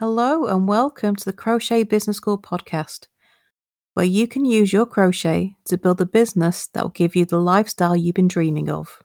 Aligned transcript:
Hello, 0.00 0.46
and 0.46 0.66
welcome 0.66 1.14
to 1.14 1.24
the 1.26 1.32
Crochet 1.34 1.82
Business 1.82 2.16
School 2.16 2.38
podcast, 2.38 3.08
where 3.92 4.06
you 4.06 4.26
can 4.26 4.46
use 4.46 4.72
your 4.72 4.86
crochet 4.86 5.56
to 5.66 5.76
build 5.76 6.00
a 6.00 6.06
business 6.06 6.68
that 6.68 6.82
will 6.82 6.88
give 6.88 7.14
you 7.14 7.26
the 7.26 7.38
lifestyle 7.38 7.94
you've 7.94 8.14
been 8.14 8.26
dreaming 8.26 8.70
of. 8.70 9.02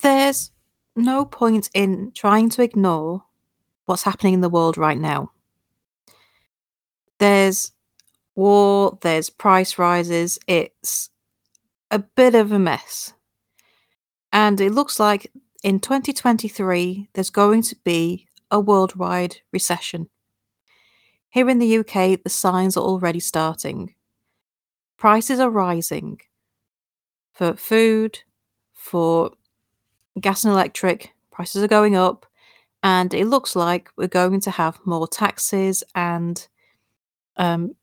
There's 0.00 0.52
no 0.94 1.24
point 1.24 1.70
in 1.74 2.12
trying 2.14 2.50
to 2.50 2.62
ignore 2.62 3.24
what's 3.86 4.04
happening 4.04 4.34
in 4.34 4.42
the 4.42 4.48
world 4.48 4.78
right 4.78 4.96
now. 4.96 5.32
There's 7.18 7.72
war, 8.36 8.96
there's 9.00 9.28
price 9.28 9.76
rises, 9.76 10.38
it's 10.46 11.10
a 11.90 11.98
bit 11.98 12.36
of 12.36 12.52
a 12.52 12.60
mess. 12.60 13.12
And 14.32 14.60
it 14.60 14.70
looks 14.70 15.00
like 15.00 15.32
in 15.64 15.80
2023, 15.80 17.08
there's 17.14 17.30
going 17.30 17.62
to 17.62 17.76
be 17.84 18.28
a 18.50 18.60
worldwide 18.60 19.38
recession. 19.50 20.10
Here 21.30 21.48
in 21.48 21.58
the 21.58 21.78
UK, 21.78 22.22
the 22.22 22.28
signs 22.28 22.76
are 22.76 22.84
already 22.84 23.18
starting. 23.18 23.94
Prices 24.98 25.40
are 25.40 25.48
rising 25.48 26.20
for 27.32 27.56
food, 27.56 28.20
for 28.74 29.30
gas 30.20 30.44
and 30.44 30.52
electric, 30.52 31.14
prices 31.32 31.62
are 31.62 31.68
going 31.68 31.96
up, 31.96 32.26
and 32.82 33.14
it 33.14 33.26
looks 33.26 33.56
like 33.56 33.88
we're 33.96 34.06
going 34.06 34.40
to 34.42 34.50
have 34.50 34.78
more 34.84 35.08
taxes 35.08 35.82
and 35.94 36.46
um, 37.38 37.74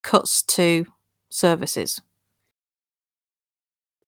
cuts 0.00 0.40
to 0.42 0.86
services. 1.28 2.00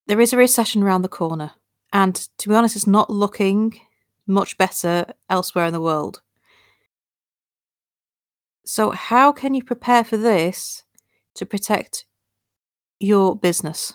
There 0.06 0.18
is 0.18 0.32
a 0.32 0.38
recession 0.38 0.82
around 0.82 1.02
the 1.02 1.08
corner, 1.08 1.52
and 1.92 2.14
to 2.38 2.48
be 2.48 2.54
honest, 2.54 2.76
it's 2.76 2.86
not 2.86 3.10
looking 3.10 3.80
much 4.26 4.58
better 4.58 5.06
elsewhere 5.30 5.66
in 5.66 5.72
the 5.72 5.80
world. 5.80 6.20
So, 8.64 8.90
how 8.90 9.32
can 9.32 9.54
you 9.54 9.64
prepare 9.64 10.04
for 10.04 10.18
this 10.18 10.84
to 11.34 11.46
protect 11.46 12.04
your 13.00 13.34
business? 13.34 13.94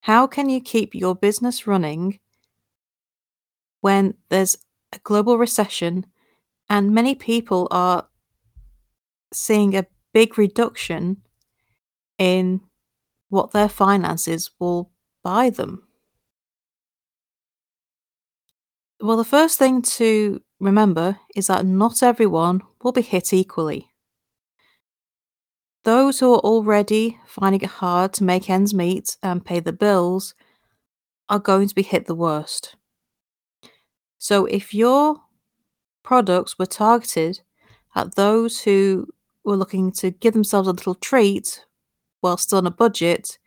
How 0.00 0.26
can 0.26 0.50
you 0.50 0.60
keep 0.60 0.94
your 0.94 1.14
business 1.14 1.66
running 1.66 2.20
when 3.80 4.14
there's 4.28 4.56
a 4.92 4.98
global 4.98 5.38
recession 5.38 6.06
and 6.68 6.94
many 6.94 7.14
people 7.14 7.68
are 7.70 8.08
seeing 9.32 9.74
a 9.74 9.86
big 10.12 10.36
reduction 10.36 11.18
in 12.18 12.60
what 13.28 13.52
their 13.52 13.68
finances 13.68 14.50
will 14.58 14.90
buy 15.22 15.48
them? 15.48 15.86
Well, 19.00 19.16
the 19.16 19.24
first 19.24 19.58
thing 19.58 19.82
to 19.98 20.40
remember 20.60 21.18
is 21.34 21.48
that 21.48 21.66
not 21.66 22.02
everyone 22.02 22.62
will 22.82 22.92
be 22.92 23.02
hit 23.02 23.32
equally. 23.32 23.90
Those 25.84 26.20
who 26.20 26.32
are 26.32 26.38
already 26.38 27.18
finding 27.26 27.60
it 27.60 27.68
hard 27.68 28.14
to 28.14 28.24
make 28.24 28.48
ends 28.48 28.72
meet 28.72 29.18
and 29.22 29.44
pay 29.44 29.60
the 29.60 29.74
bills 29.74 30.34
are 31.28 31.38
going 31.38 31.68
to 31.68 31.74
be 31.74 31.82
hit 31.82 32.06
the 32.06 32.14
worst. 32.14 32.76
So, 34.18 34.44
if 34.46 34.72
your 34.72 35.22
products 36.02 36.58
were 36.58 36.66
targeted 36.66 37.40
at 37.94 38.16
those 38.16 38.62
who 38.62 39.08
were 39.44 39.56
looking 39.56 39.92
to 39.92 40.10
give 40.12 40.34
themselves 40.34 40.68
a 40.68 40.72
little 40.72 40.94
treat 40.96 41.66
while 42.20 42.36
still 42.38 42.58
on 42.58 42.66
a 42.66 42.70
budget, 42.70 43.38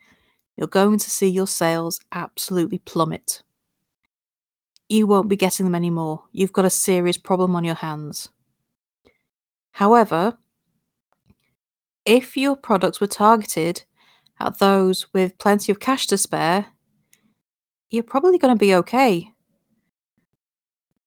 you're 0.58 0.68
going 0.68 1.00
to 1.00 1.10
see 1.12 1.30
your 1.30 1.48
sales 1.48 2.00
absolutely 2.12 2.80
plummet. 2.80 3.44
You 4.90 5.08
won't 5.08 5.30
be 5.30 5.36
getting 5.36 5.66
them 5.66 5.76
anymore. 5.76 6.24
You've 6.32 6.54
got 6.54 6.66
a 6.66 6.70
serious 6.70 7.18
problem 7.18 7.56
on 7.56 7.64
your 7.64 7.76
hands. 7.76 8.30
However, 9.72 10.38
if 12.06 12.38
your 12.38 12.56
products 12.56 13.00
were 13.00 13.08
targeted 13.08 13.84
at 14.40 14.60
those 14.60 15.12
with 15.14 15.38
plenty 15.38 15.72
of 15.72 15.80
cash 15.80 16.08
to 16.08 16.18
spare, 16.18 16.68
you're 17.90 18.04
probably 18.04 18.38
going 18.38 18.54
to 18.54 18.60
be 18.60 18.76
okay. 18.76 19.30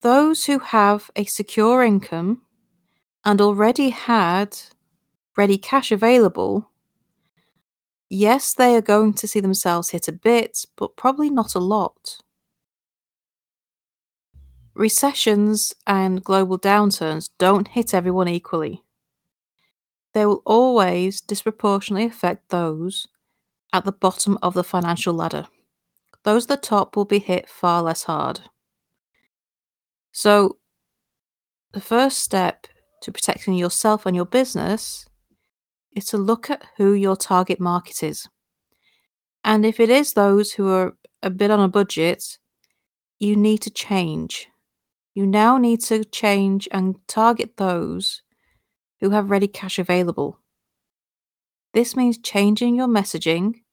Those 0.01 0.45
who 0.45 0.59
have 0.59 1.09
a 1.15 1.25
secure 1.25 1.83
income 1.83 2.41
and 3.25 3.41
already 3.41 3.89
had 3.89 4.57
ready 5.35 5.57
cash 5.57 5.91
available, 5.91 6.71
yes, 8.09 8.53
they 8.53 8.75
are 8.75 8.81
going 8.81 9.13
to 9.13 9.27
see 9.27 9.39
themselves 9.39 9.89
hit 9.89 10.07
a 10.07 10.11
bit, 10.13 10.65
but 10.75 10.95
probably 10.97 11.29
not 11.29 11.55
a 11.55 11.59
lot. 11.59 12.19
Recessions 14.77 15.73
and 15.87 16.23
global 16.23 16.59
downturns 16.59 17.31
don't 17.39 17.67
hit 17.67 17.95
everyone 17.95 18.27
equally. 18.27 18.83
They 20.13 20.23
will 20.23 20.43
always 20.45 21.19
disproportionately 21.19 22.05
affect 22.05 22.49
those 22.49 23.07
at 23.73 23.85
the 23.85 23.91
bottom 23.91 24.37
of 24.43 24.53
the 24.53 24.63
financial 24.63 25.15
ladder. 25.15 25.47
Those 26.23 26.43
at 26.43 26.49
the 26.49 26.57
top 26.57 26.95
will 26.95 27.05
be 27.05 27.17
hit 27.17 27.49
far 27.49 27.81
less 27.81 28.03
hard. 28.03 28.41
So, 30.11 30.57
the 31.71 31.81
first 31.81 32.19
step 32.19 32.67
to 33.01 33.11
protecting 33.11 33.55
yourself 33.55 34.05
and 34.05 34.15
your 34.15 34.25
business 34.27 35.07
is 35.95 36.05
to 36.05 36.19
look 36.19 36.51
at 36.51 36.63
who 36.77 36.93
your 36.93 37.15
target 37.15 37.59
market 37.59 38.03
is. 38.03 38.29
And 39.43 39.65
if 39.65 39.79
it 39.79 39.89
is 39.89 40.13
those 40.13 40.51
who 40.51 40.69
are 40.69 40.95
a 41.23 41.31
bit 41.31 41.49
on 41.49 41.61
a 41.61 41.67
budget, 41.67 42.37
you 43.17 43.35
need 43.35 43.63
to 43.63 43.71
change. 43.71 44.47
You 45.17 45.25
now 45.25 45.57
need 45.57 45.81
to 45.85 46.03
change 46.03 46.69
and 46.71 46.95
target 47.07 47.57
those 47.57 48.21
who 48.99 49.09
have 49.09 49.31
ready 49.31 49.47
cash 49.47 49.79
available. 49.79 50.39
This 51.73 51.95
means 51.95 52.19
changing 52.19 52.75
your 52.75 52.87
messaging, 52.87 53.63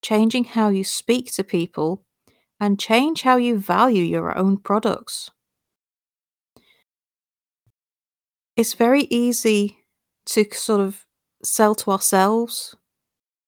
changing 0.00 0.44
how 0.44 0.70
you 0.70 0.82
speak 0.82 1.30
to 1.34 1.44
people, 1.44 2.06
and 2.58 2.80
change 2.80 3.20
how 3.20 3.36
you 3.36 3.58
value 3.58 4.04
your 4.04 4.38
own 4.38 4.56
products. 4.56 5.30
It's 8.56 8.72
very 8.72 9.02
easy 9.10 9.84
to 10.30 10.46
sort 10.54 10.80
of 10.80 11.04
sell 11.42 11.74
to 11.74 11.90
ourselves 11.90 12.74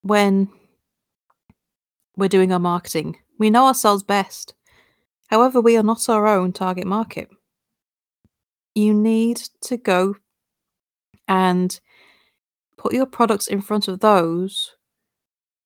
when 0.03 0.49
we're 2.15 2.29
doing 2.29 2.53
our 2.53 2.59
marketing. 2.59 3.17
We 3.39 3.49
know 3.49 3.65
ourselves 3.65 4.03
best. 4.03 4.53
However, 5.27 5.61
we 5.61 5.77
are 5.77 5.83
not 5.83 6.07
our 6.09 6.25
own 6.27 6.53
target 6.53 6.87
market. 6.87 7.29
You 8.73 8.93
need 8.93 9.41
to 9.61 9.77
go 9.77 10.15
and 11.27 11.79
put 12.77 12.93
your 12.93 13.05
products 13.05 13.47
in 13.47 13.61
front 13.61 13.87
of 13.87 13.99
those 13.99 14.75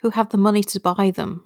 who 0.02 0.10
have 0.12 0.30
the 0.30 0.38
money 0.38 0.64
to 0.64 0.80
buy 0.80 1.12
them. 1.12 1.44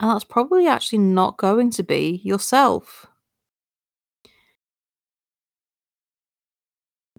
And 0.00 0.10
that's 0.10 0.24
probably 0.24 0.66
actually 0.66 0.98
not 0.98 1.38
going 1.38 1.70
to 1.72 1.82
be 1.82 2.20
yourself. 2.22 3.06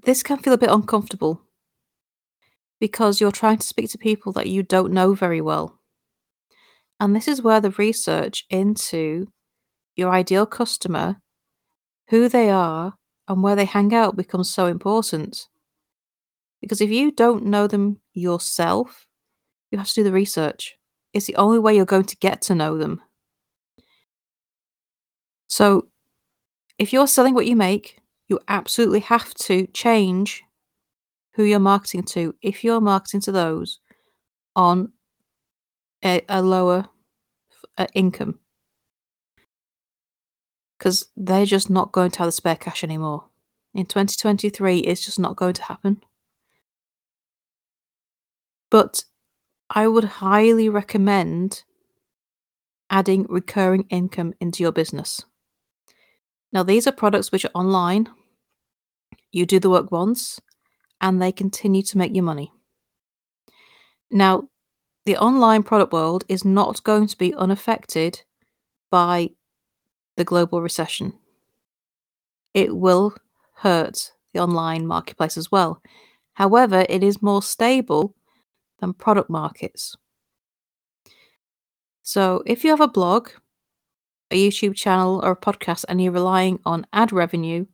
This 0.04 0.24
can 0.24 0.38
feel 0.38 0.54
a 0.54 0.58
bit 0.58 0.70
uncomfortable 0.70 1.42
because 2.80 3.20
you're 3.20 3.31
trying 3.31 3.58
to 3.58 3.68
speak 3.68 3.90
to 3.92 3.98
people 3.98 4.31
that 4.34 4.48
you 4.48 4.64
don't 4.64 4.94
know 4.94 5.14
very 5.14 5.42
well. 5.42 5.80
And 7.00 7.16
this 7.16 7.28
is 7.28 7.42
where 7.42 7.60
the 7.60 7.72
research 7.72 8.46
into 8.50 9.28
your 9.96 10.12
ideal 10.12 10.46
customer, 10.46 11.18
who 12.10 12.30
they 12.30 12.50
are, 12.50 12.94
and 13.28 13.44
where 13.44 13.56
they 13.56 13.66
hang 13.66 13.94
out 13.94 14.16
becomes 14.16 14.50
so 14.50 14.66
important. 14.66 15.48
Because 16.62 16.82
if 16.82 16.90
you 16.90 17.12
don't 17.12 17.46
know 17.46 17.68
them 17.68 18.00
yourself, 18.14 19.06
you 19.72 19.78
have 19.78 19.88
to 19.88 19.94
do 19.96 20.04
the 20.04 20.12
research. 20.12 20.76
It's 21.14 21.26
the 21.26 21.36
only 21.36 21.60
way 21.60 21.76
you're 21.76 21.86
going 21.86 22.06
to 22.06 22.18
get 22.18 22.42
to 22.44 22.56
know 22.56 22.78
them. 22.78 23.02
So, 25.48 25.88
if 26.78 26.94
you're 26.94 27.08
selling 27.08 27.34
what 27.34 27.48
you 27.48 27.56
make, 27.56 28.00
you 28.28 28.40
absolutely 28.48 29.00
have 29.02 29.34
to 29.34 29.68
change 29.68 30.44
who 31.34 31.44
you're 31.44 31.60
marketing 31.60 32.04
to 32.04 32.36
if 32.42 32.63
you're 32.63 32.81
marketing 32.81 33.22
to 33.22 33.31
those 33.31 33.80
on 34.56 34.92
a, 36.04 36.22
a 36.30 36.42
lower 36.42 36.86
uh, 37.78 37.88
income 37.94 38.40
because 40.80 41.08
they're 41.16 41.46
just 41.46 41.70
not 41.70 41.92
going 41.92 42.10
to 42.12 42.20
have 42.20 42.28
the 42.30 42.31
spare 42.31 42.56
cash 42.56 42.84
anymore. 42.84 43.26
In 43.76 43.86
2023, 43.86 44.80
it's 44.80 45.06
just 45.06 45.20
not 45.20 45.36
going 45.36 45.54
to 45.54 45.64
happen. 45.64 46.02
But 48.72 49.04
I 49.70 49.88
would 49.88 50.06
highly 50.06 50.70
recommend 50.70 51.64
adding 52.90 53.28
recurring 53.30 53.86
income 53.90 54.34
into 54.40 54.64
your 54.64 54.72
business. 54.72 55.24
Now, 56.52 56.64
these 56.64 56.88
are 56.88 56.92
products 56.92 57.32
which 57.32 57.46
are 57.46 57.52
online 57.54 58.10
you 59.32 59.46
do 59.46 59.60
the 59.60 59.70
work 59.70 59.92
once, 59.92 60.40
and 61.02 61.22
they 61.22 61.32
continue 61.32 61.84
to 61.84 61.98
make 61.98 62.16
you 62.16 62.24
money. 62.24 62.52
Now, 64.10 64.50
the 65.06 65.18
online 65.18 65.64
product 65.64 65.94
world 65.94 66.24
is 66.28 66.44
not 66.44 66.84
going 66.84 67.08
to 67.08 67.18
be 67.18 67.34
unaffected 67.36 68.24
by 68.90 69.30
the 70.19 70.25
global 70.25 70.62
recession. 70.62 71.13
It 72.54 72.75
will 72.75 73.16
hurt 73.56 74.12
the 74.33 74.42
online 74.42 74.86
marketplace 74.86 75.38
as 75.38 75.51
well. 75.51 75.81
However, 76.33 76.86
it 76.89 77.04
is 77.04 77.21
more 77.21 77.42
stable 77.42 78.16
than 78.80 78.94
product 78.94 79.30
markets. 79.30 79.95
So, 82.04 82.44
if 82.45 82.63
you 82.63 82.69
have 82.69 82.81
a 82.81 82.88
blog, 82.88 83.30
a 84.30 84.48
YouTube 84.48 84.75
channel, 84.75 85.21
or 85.24 85.31
a 85.31 85.36
podcast 85.39 85.86
and 85.88 86.01
you're 86.01 86.12
relying 86.12 86.60
on 86.65 86.86
ad 86.92 87.12
revenue, 87.12 87.65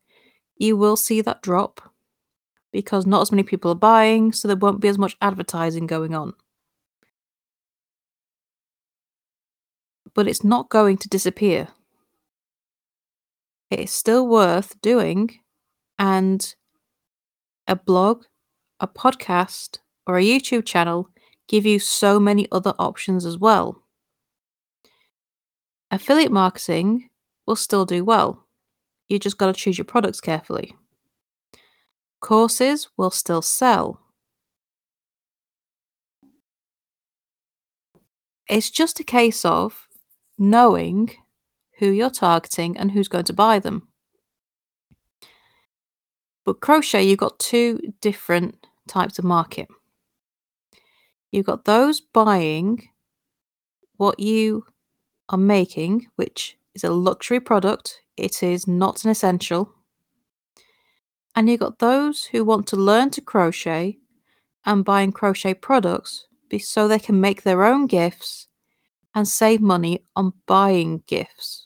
you 0.58 0.78
will 0.78 0.98
see 0.98 1.22
that 1.22 1.42
drop 1.42 1.82
because 2.72 3.06
not 3.06 3.22
as 3.22 3.32
many 3.32 3.44
people 3.44 3.72
are 3.72 3.76
buying, 3.76 4.34
so 4.34 4.48
there 4.48 4.58
won't 4.58 4.82
be 4.82 4.88
as 4.88 4.98
much 4.98 5.18
advertising 5.22 5.88
going 5.88 6.14
on. 6.14 6.34
But 10.14 10.28
it's 10.28 10.44
not 10.44 10.70
going 10.70 10.98
to 10.98 11.10
disappear. 11.10 11.70
It 13.70 13.80
is 13.80 13.92
still 13.92 14.28
worth 14.28 14.80
doing, 14.82 15.40
and 15.98 16.56
a 17.68 17.76
blog, 17.76 18.24
a 18.80 18.88
podcast, 18.88 19.80
or 20.06 20.18
a 20.18 20.24
YouTube 20.24 20.66
channel 20.66 21.10
give 21.48 21.66
you 21.66 21.80
so 21.80 22.20
many 22.20 22.48
other 22.52 22.74
options 22.80 23.26
as 23.26 23.38
well. 23.38 23.82
Affiliate 25.92 26.32
marketing 26.32 27.10
will 27.46 27.56
still 27.56 27.86
do 27.86 28.04
well. 28.04 28.46
You 29.10 29.20
just 29.20 29.38
got 29.38 29.48
to 29.48 29.54
choose 29.54 29.78
your 29.78 29.86
products 29.86 30.20
carefully. 30.20 30.76
Courses 32.22 32.90
will 32.98 33.12
still 33.12 33.42
sell. 33.42 34.02
It's 38.48 38.70
just 38.70 39.00
a 39.00 39.04
case 39.04 39.46
of 39.46 39.88
knowing 40.38 41.12
who 41.78 41.92
you're 41.92 42.10
targeting 42.10 42.78
and 42.78 42.92
who's 42.92 43.08
going 43.08 43.26
to 43.26 43.34
buy 43.34 43.60
them. 43.60 43.88
But 46.46 46.62
crochet, 46.62 47.04
you've 47.04 47.20
got 47.20 47.40
two 47.40 47.94
different 48.02 48.68
types 48.88 49.18
of 49.18 49.26
market. 49.26 49.68
You've 51.32 51.48
got 51.48 51.66
those 51.66 52.00
buying 52.02 52.88
what 53.98 54.20
you 54.20 54.66
are 55.30 55.38
making, 55.38 56.08
which 56.16 56.58
is 56.74 56.84
a 56.84 56.92
luxury 56.92 57.40
product, 57.40 58.02
it 58.16 58.44
is 58.44 58.68
not 58.68 59.04
an 59.04 59.12
essential. 59.12 59.74
And 61.36 61.50
you've 61.50 61.60
got 61.60 61.80
those 61.80 62.26
who 62.26 62.46
want 62.46 62.68
to 62.68 62.76
learn 62.76 63.10
to 63.12 63.22
crochet 63.22 63.98
and 64.66 64.86
buying 64.86 65.12
crochet 65.12 65.54
products 65.54 66.28
so 66.60 66.88
they 66.88 67.00
can 67.00 67.20
make 67.20 67.44
their 67.44 67.66
own 67.66 67.88
gifts 67.88 68.48
and 69.14 69.28
save 69.28 69.60
money 69.60 70.04
on 70.16 70.34
buying 70.46 71.04
gifts. 71.08 71.65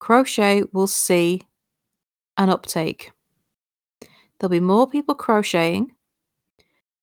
Crochet 0.00 0.64
will 0.72 0.86
see 0.86 1.42
an 2.36 2.50
uptake. 2.50 3.12
There'll 4.38 4.50
be 4.50 4.58
more 4.58 4.88
people 4.88 5.14
crocheting. 5.14 5.92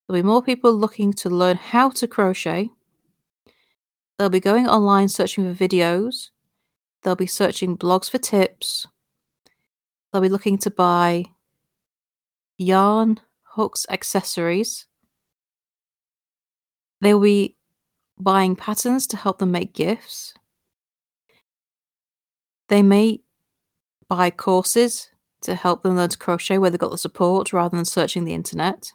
There'll 0.07 0.21
be 0.21 0.27
more 0.27 0.41
people 0.41 0.73
looking 0.73 1.13
to 1.13 1.29
learn 1.29 1.57
how 1.57 1.91
to 1.91 2.07
crochet. 2.07 2.69
They'll 4.17 4.29
be 4.29 4.39
going 4.39 4.67
online 4.67 5.09
searching 5.09 5.53
for 5.53 5.67
videos. 5.67 6.31
They'll 7.03 7.15
be 7.15 7.27
searching 7.27 7.77
blogs 7.77 8.09
for 8.09 8.17
tips. 8.17 8.87
They'll 10.11 10.21
be 10.21 10.29
looking 10.29 10.57
to 10.59 10.71
buy 10.71 11.25
yarn, 12.57 13.19
hooks, 13.43 13.85
accessories. 13.89 14.87
They'll 17.01 17.19
be 17.19 17.55
buying 18.17 18.55
patterns 18.55 19.05
to 19.07 19.17
help 19.17 19.37
them 19.37 19.51
make 19.51 19.73
gifts. 19.73 20.33
They 22.69 22.83
may 22.83 23.21
buy 24.09 24.29
courses 24.29 25.09
to 25.41 25.55
help 25.55 25.83
them 25.83 25.95
learn 25.95 26.09
to 26.09 26.17
crochet 26.17 26.57
where 26.57 26.69
they've 26.69 26.79
got 26.79 26.91
the 26.91 26.97
support 26.97 27.53
rather 27.53 27.75
than 27.75 27.85
searching 27.85 28.25
the 28.25 28.33
internet. 28.33 28.91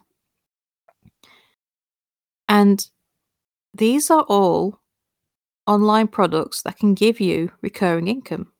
And 2.47 2.87
these 3.73 4.11
are 4.11 4.23
all 4.23 4.79
online 5.65 6.07
products 6.07 6.61
that 6.63 6.77
can 6.77 6.93
give 6.93 7.19
you 7.19 7.51
recurring 7.61 8.07
income. 8.07 8.51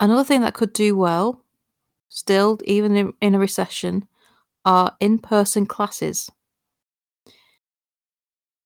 Another 0.00 0.24
thing 0.24 0.42
that 0.42 0.54
could 0.54 0.72
do 0.72 0.96
well, 0.96 1.44
still, 2.08 2.58
even 2.64 2.96
in, 2.96 3.12
in 3.20 3.34
a 3.34 3.38
recession, 3.38 4.06
are 4.64 4.96
in 5.00 5.18
person 5.18 5.66
classes. 5.66 6.30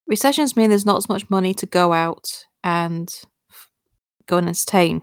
Recessions 0.06 0.56
mean 0.56 0.68
there's 0.68 0.84
not 0.84 0.96
as 0.96 1.08
much 1.08 1.30
money 1.30 1.54
to 1.54 1.64
go 1.64 1.92
out 1.92 2.46
and 2.64 3.22
go 4.26 4.38
and 4.38 4.48
entertain. 4.48 5.02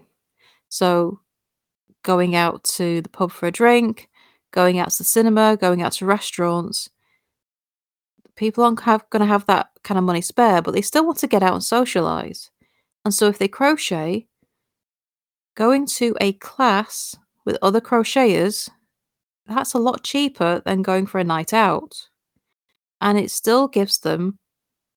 So, 0.68 1.20
going 2.02 2.34
out 2.34 2.64
to 2.64 3.02
the 3.02 3.08
pub 3.08 3.32
for 3.32 3.46
a 3.46 3.52
drink, 3.52 4.08
going 4.52 4.78
out 4.78 4.90
to 4.90 4.98
the 4.98 5.04
cinema, 5.04 5.56
going 5.56 5.82
out 5.82 5.92
to 5.92 6.06
restaurants, 6.06 6.90
people 8.36 8.64
aren't 8.64 8.82
going 8.84 9.20
to 9.20 9.26
have 9.26 9.46
that 9.46 9.70
kind 9.82 9.98
of 9.98 10.04
money 10.04 10.20
spare, 10.20 10.62
but 10.62 10.72
they 10.72 10.82
still 10.82 11.04
want 11.04 11.18
to 11.18 11.26
get 11.26 11.42
out 11.42 11.54
and 11.54 11.64
socialize. 11.64 12.50
And 13.04 13.14
so, 13.14 13.26
if 13.26 13.38
they 13.38 13.48
crochet, 13.48 14.26
going 15.54 15.86
to 15.86 16.16
a 16.20 16.32
class 16.34 17.16
with 17.44 17.58
other 17.62 17.80
crocheters, 17.80 18.70
that's 19.46 19.74
a 19.74 19.78
lot 19.78 20.04
cheaper 20.04 20.62
than 20.64 20.82
going 20.82 21.06
for 21.06 21.18
a 21.18 21.24
night 21.24 21.52
out. 21.52 22.08
And 23.00 23.18
it 23.18 23.30
still 23.30 23.66
gives 23.66 23.98
them 23.98 24.38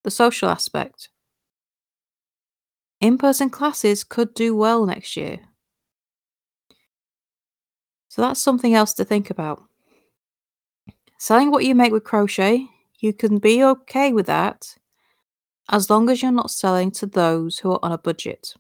the 0.04 0.12
social 0.12 0.50
aspect. 0.50 1.10
In 3.04 3.18
person 3.18 3.50
classes 3.50 4.06
could 4.06 4.34
do 4.34 4.56
well 4.56 4.86
next 4.86 5.18
year. 5.18 5.42
So 8.08 8.22
that's 8.22 8.42
something 8.42 8.74
else 8.74 8.94
to 8.94 9.04
think 9.04 9.30
about. 9.30 9.62
Selling 11.20 11.52
what 11.52 11.66
you 11.66 11.76
make 11.76 11.92
with 11.92 12.06
crochet, 12.06 12.66
you 13.00 13.12
can 13.12 13.40
be 13.40 13.62
okay 13.62 14.14
with 14.14 14.28
that 14.28 14.78
as 15.70 15.90
long 15.90 16.10
as 16.10 16.22
you're 16.22 16.32
not 16.32 16.50
selling 16.50 16.92
to 16.92 17.06
those 17.06 17.60
who 17.60 17.74
are 17.74 17.80
on 17.84 17.92
a 17.92 17.98
budget. 17.98 18.54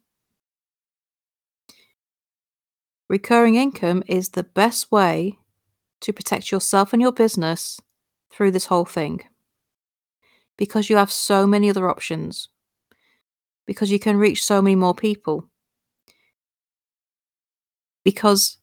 Recurring 3.08 3.56
income 3.56 4.04
is 4.08 4.32
the 4.32 4.44
best 4.44 4.92
way 4.92 5.40
to 6.02 6.12
protect 6.12 6.52
yourself 6.52 6.92
and 6.92 7.02
your 7.02 7.14
business 7.14 7.80
through 8.30 8.52
this 8.52 8.66
whole 8.66 8.84
thing 8.84 9.22
because 10.58 10.90
you 10.90 10.98
have 10.98 11.14
so 11.14 11.48
many 11.48 11.70
other 11.70 11.90
options 11.90 12.50
because 13.66 13.92
you 13.92 14.00
can 14.00 14.18
reach 14.18 14.44
so 14.44 14.62
many 14.62 14.76
more 14.76 14.94
people. 14.94 15.50
Because 18.04 18.58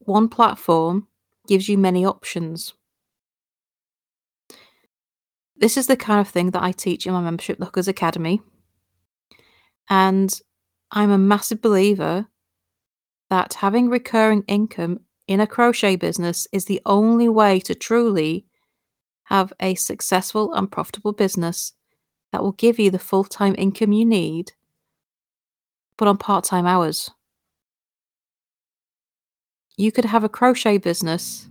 one 0.00 0.28
platform 0.28 1.08
gives 1.46 1.68
you 1.68 1.76
many 1.76 2.04
options. 2.04 2.74
This 5.56 5.76
is 5.76 5.86
the 5.86 5.96
kind 5.96 6.20
of 6.20 6.28
thing 6.28 6.50
that 6.50 6.62
I 6.62 6.72
teach 6.72 7.06
in 7.06 7.12
my 7.12 7.20
membership, 7.20 7.58
The 7.58 7.64
Hookers 7.66 7.88
Academy. 7.88 8.40
And 9.88 10.40
I'm 10.90 11.10
a 11.10 11.18
massive 11.18 11.60
believer 11.60 12.26
that 13.30 13.54
having 13.54 13.88
recurring 13.88 14.44
income 14.46 15.00
in 15.26 15.40
a 15.40 15.46
crochet 15.46 15.96
business 15.96 16.46
is 16.52 16.66
the 16.66 16.80
only 16.86 17.28
way 17.28 17.60
to 17.60 17.74
truly 17.74 18.46
have 19.24 19.52
a 19.60 19.74
successful 19.74 20.52
and 20.52 20.70
profitable 20.70 21.12
business 21.12 21.72
that 22.34 22.42
will 22.42 22.50
give 22.50 22.80
you 22.80 22.90
the 22.90 22.98
full 22.98 23.22
time 23.22 23.54
income 23.56 23.92
you 23.92 24.04
need, 24.04 24.50
but 25.96 26.08
on 26.08 26.18
part 26.18 26.42
time 26.42 26.66
hours. 26.66 27.08
You 29.76 29.92
could 29.92 30.04
have 30.04 30.24
a 30.24 30.28
crochet 30.28 30.78
business 30.78 31.48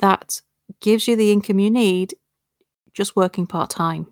that 0.00 0.42
gives 0.80 1.06
you 1.06 1.14
the 1.14 1.30
income 1.30 1.60
you 1.60 1.70
need 1.70 2.16
just 2.94 3.14
working 3.14 3.46
part 3.46 3.70
time. 3.70 4.08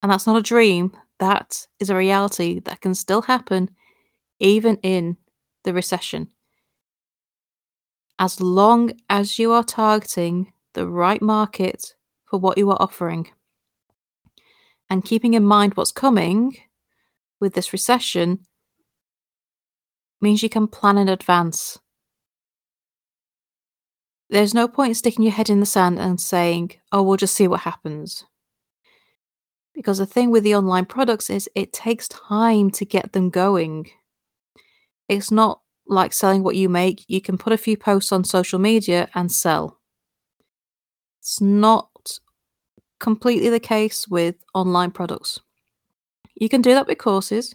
And 0.00 0.12
that's 0.12 0.28
not 0.28 0.38
a 0.38 0.42
dream, 0.42 0.96
that 1.18 1.66
is 1.80 1.90
a 1.90 1.96
reality 1.96 2.60
that 2.66 2.82
can 2.82 2.94
still 2.94 3.22
happen 3.22 3.68
even 4.38 4.76
in 4.84 5.16
the 5.64 5.74
recession. 5.74 6.28
As 8.20 8.40
long 8.40 8.92
as 9.10 9.40
you 9.40 9.50
are 9.50 9.64
targeting 9.64 10.52
the 10.74 10.86
right 10.86 11.20
market 11.20 11.96
for 12.26 12.38
what 12.38 12.58
you 12.58 12.70
are 12.70 12.80
offering 12.80 13.26
and 14.90 15.04
keeping 15.04 15.34
in 15.34 15.44
mind 15.44 15.74
what's 15.74 15.92
coming 15.92 16.56
with 17.40 17.54
this 17.54 17.72
recession 17.72 18.40
means 20.20 20.42
you 20.42 20.48
can 20.48 20.66
plan 20.66 20.98
in 20.98 21.08
advance. 21.08 21.78
There's 24.30 24.54
no 24.54 24.66
point 24.66 24.96
sticking 24.96 25.22
your 25.22 25.32
head 25.32 25.50
in 25.50 25.60
the 25.60 25.66
sand 25.66 25.98
and 25.98 26.20
saying, 26.20 26.72
oh, 26.90 27.02
we'll 27.02 27.16
just 27.16 27.34
see 27.34 27.46
what 27.46 27.60
happens. 27.60 28.24
Because 29.74 29.98
the 29.98 30.06
thing 30.06 30.30
with 30.30 30.44
the 30.44 30.54
online 30.54 30.86
products 30.86 31.28
is 31.28 31.48
it 31.54 31.72
takes 31.72 32.08
time 32.08 32.70
to 32.72 32.84
get 32.84 33.12
them 33.12 33.28
going. 33.28 33.90
It's 35.08 35.30
not 35.30 35.60
like 35.86 36.12
selling 36.12 36.42
what 36.42 36.56
you 36.56 36.68
make. 36.68 37.04
You 37.08 37.20
can 37.20 37.36
put 37.36 37.52
a 37.52 37.58
few 37.58 37.76
posts 37.76 38.12
on 38.12 38.24
social 38.24 38.58
media 38.58 39.08
and 39.14 39.30
sell. 39.30 39.80
It's 41.20 41.40
not 41.40 41.90
completely 43.04 43.50
the 43.50 43.60
case 43.60 44.08
with 44.08 44.34
online 44.54 44.90
products. 44.90 45.38
You 46.36 46.48
can 46.48 46.62
do 46.62 46.72
that 46.72 46.86
with 46.86 46.96
courses, 46.96 47.54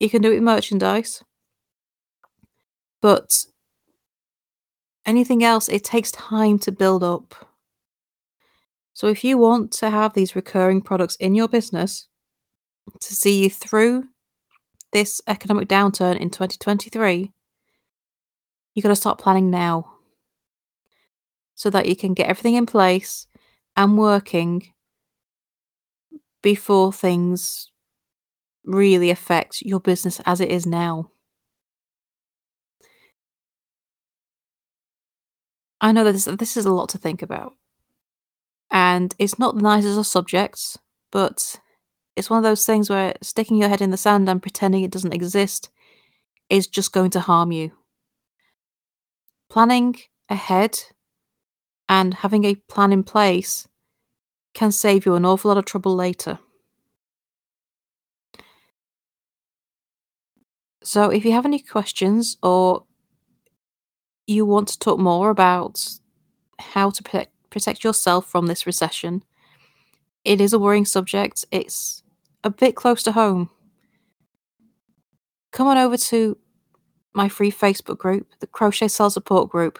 you 0.00 0.10
can 0.10 0.20
do 0.20 0.32
it 0.32 0.34
with 0.34 0.42
merchandise, 0.42 1.22
but 3.00 3.46
anything 5.06 5.44
else, 5.44 5.68
it 5.68 5.84
takes 5.84 6.10
time 6.10 6.58
to 6.58 6.72
build 6.72 7.04
up. 7.04 7.32
So 8.92 9.06
if 9.06 9.22
you 9.22 9.38
want 9.38 9.70
to 9.74 9.88
have 9.88 10.14
these 10.14 10.34
recurring 10.34 10.82
products 10.82 11.14
in 11.16 11.36
your 11.36 11.46
business 11.46 12.08
to 13.00 13.14
see 13.14 13.44
you 13.44 13.50
through 13.50 14.08
this 14.92 15.22
economic 15.28 15.68
downturn 15.68 16.18
in 16.18 16.28
2023, 16.28 17.32
you've 18.74 18.82
got 18.82 18.88
to 18.88 18.96
start 18.96 19.18
planning 19.18 19.48
now 19.48 19.92
so 21.54 21.70
that 21.70 21.86
you 21.86 21.94
can 21.94 22.14
get 22.14 22.26
everything 22.28 22.56
in 22.56 22.66
place 22.66 23.28
and 23.76 23.98
working 23.98 24.72
before 26.42 26.92
things 26.92 27.70
really 28.64 29.10
affect 29.10 29.62
your 29.62 29.80
business 29.80 30.20
as 30.26 30.40
it 30.40 30.50
is 30.50 30.66
now. 30.66 31.10
I 35.80 35.92
know 35.92 36.04
that 36.04 36.12
this, 36.12 36.24
this 36.24 36.56
is 36.56 36.66
a 36.66 36.72
lot 36.72 36.88
to 36.90 36.98
think 36.98 37.22
about. 37.22 37.54
And 38.70 39.14
it's 39.18 39.38
not 39.38 39.54
the 39.54 39.62
nicest 39.62 39.98
of 39.98 40.06
subjects, 40.06 40.78
but 41.12 41.60
it's 42.16 42.30
one 42.30 42.38
of 42.38 42.44
those 42.44 42.66
things 42.66 42.90
where 42.90 43.14
sticking 43.22 43.58
your 43.58 43.68
head 43.68 43.80
in 43.80 43.90
the 43.90 43.96
sand 43.96 44.28
and 44.28 44.42
pretending 44.42 44.82
it 44.82 44.90
doesn't 44.90 45.14
exist 45.14 45.70
is 46.48 46.66
just 46.66 46.92
going 46.92 47.10
to 47.10 47.20
harm 47.20 47.52
you. 47.52 47.72
Planning 49.48 49.96
ahead 50.28 50.80
and 51.88 52.14
having 52.14 52.44
a 52.44 52.54
plan 52.54 52.92
in 52.92 53.02
place 53.02 53.68
can 54.54 54.72
save 54.72 55.06
you 55.06 55.14
an 55.14 55.24
awful 55.24 55.48
lot 55.48 55.58
of 55.58 55.64
trouble 55.64 55.94
later. 55.94 56.38
So, 60.82 61.10
if 61.10 61.24
you 61.24 61.32
have 61.32 61.44
any 61.44 61.58
questions 61.58 62.36
or 62.42 62.84
you 64.26 64.46
want 64.46 64.68
to 64.68 64.78
talk 64.78 64.98
more 64.98 65.30
about 65.30 65.84
how 66.58 66.90
to 66.90 67.02
protect, 67.02 67.32
yourself 67.82 68.26
from 68.26 68.46
this 68.46 68.66
recession, 68.66 69.24
it 70.24 70.40
is 70.40 70.52
a 70.52 70.58
worrying 70.58 70.84
subject. 70.84 71.44
It's 71.50 72.02
a 72.44 72.50
bit 72.50 72.76
close 72.76 73.02
to 73.04 73.12
home. 73.12 73.48
Come 75.52 75.66
on 75.66 75.78
over 75.78 75.96
to 75.96 76.36
my 77.14 77.28
free 77.28 77.50
Facebook 77.50 77.96
group, 77.96 78.28
the 78.40 78.46
Crochet 78.46 78.88
Seller 78.88 79.10
Support 79.10 79.50
Group, 79.50 79.78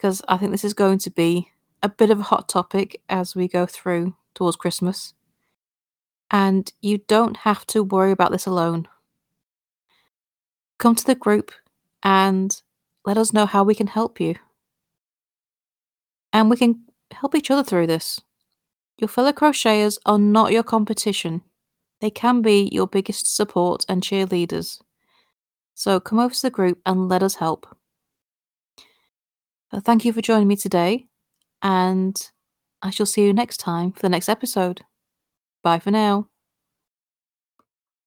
because 0.00 0.22
I 0.28 0.38
think 0.38 0.50
this 0.50 0.64
is 0.64 0.72
going 0.72 0.98
to 1.00 1.10
be 1.10 1.50
a 1.82 1.88
bit 1.88 2.10
of 2.10 2.20
a 2.20 2.22
hot 2.22 2.48
topic 2.48 3.02
as 3.10 3.36
we 3.36 3.46
go 3.48 3.66
through 3.66 4.16
towards 4.34 4.56
Christmas. 4.56 5.12
And 6.30 6.72
you 6.80 6.98
don't 7.06 7.36
have 7.38 7.66
to 7.66 7.82
worry 7.82 8.10
about 8.10 8.32
this 8.32 8.46
alone 8.46 8.88
come 10.78 10.94
to 10.94 11.04
the 11.04 11.14
group 11.14 11.52
and 12.02 12.62
let 13.04 13.18
us 13.18 13.34
know 13.34 13.44
how 13.44 13.62
we 13.62 13.74
can 13.74 13.88
help 13.88 14.18
you. 14.18 14.34
And 16.32 16.48
we 16.48 16.56
can 16.56 16.84
help 17.10 17.34
each 17.34 17.50
other 17.50 17.62
through 17.62 17.86
this. 17.86 18.18
Your 18.96 19.08
fellow 19.08 19.32
crocheters 19.32 19.98
are 20.06 20.18
not 20.18 20.52
your 20.52 20.62
competition. 20.62 21.42
They 22.00 22.08
can 22.08 22.40
be 22.40 22.70
your 22.72 22.86
biggest 22.86 23.36
support 23.36 23.84
and 23.90 24.02
cheerleaders. 24.02 24.80
So 25.74 26.00
come 26.00 26.18
over 26.18 26.32
to 26.32 26.42
the 26.42 26.50
group 26.50 26.80
and 26.86 27.10
let 27.10 27.22
us 27.22 27.34
help. 27.34 27.76
But 29.70 29.84
thank 29.84 30.04
you 30.04 30.12
for 30.12 30.20
joining 30.22 30.48
me 30.48 30.56
today, 30.56 31.06
and 31.62 32.16
I 32.82 32.90
shall 32.90 33.06
see 33.06 33.24
you 33.24 33.34
next 33.34 33.58
time 33.58 33.92
for 33.92 34.00
the 34.02 34.10
next 34.10 34.30
episode. 34.30 34.82
Bye 35.64 35.80
for 35.80 35.92
now. 35.92 36.29